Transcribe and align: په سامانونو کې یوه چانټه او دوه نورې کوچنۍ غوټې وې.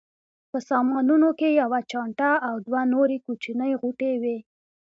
په 0.51 0.57
سامانونو 0.69 1.29
کې 1.39 1.57
یوه 1.61 1.79
چانټه 1.91 2.31
او 2.47 2.55
دوه 2.67 2.81
نورې 2.93 3.17
کوچنۍ 3.25 3.71
غوټې 3.81 4.13
وې. 4.21 4.37